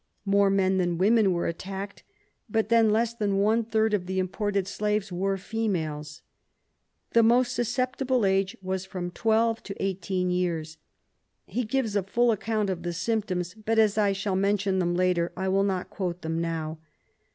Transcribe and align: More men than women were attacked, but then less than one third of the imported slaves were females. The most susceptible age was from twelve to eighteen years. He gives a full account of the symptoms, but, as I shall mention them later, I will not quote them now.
More 0.25 0.49
men 0.49 0.79
than 0.79 0.97
women 0.97 1.31
were 1.31 1.45
attacked, 1.45 2.01
but 2.49 2.69
then 2.69 2.89
less 2.89 3.13
than 3.13 3.37
one 3.37 3.63
third 3.63 3.93
of 3.93 4.07
the 4.07 4.17
imported 4.17 4.67
slaves 4.67 5.11
were 5.11 5.37
females. 5.37 6.23
The 7.13 7.21
most 7.21 7.53
susceptible 7.53 8.25
age 8.25 8.57
was 8.63 8.83
from 8.83 9.11
twelve 9.11 9.61
to 9.61 9.75
eighteen 9.79 10.31
years. 10.31 10.79
He 11.45 11.65
gives 11.65 11.95
a 11.95 12.01
full 12.01 12.31
account 12.31 12.71
of 12.71 12.81
the 12.81 12.93
symptoms, 12.93 13.53
but, 13.53 13.77
as 13.77 13.95
I 13.95 14.11
shall 14.11 14.35
mention 14.35 14.79
them 14.79 14.95
later, 14.95 15.31
I 15.37 15.47
will 15.49 15.61
not 15.63 15.91
quote 15.91 16.23
them 16.23 16.41
now. 16.41 16.79